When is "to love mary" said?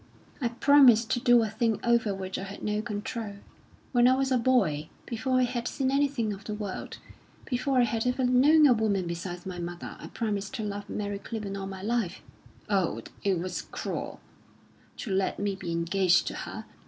10.55-11.19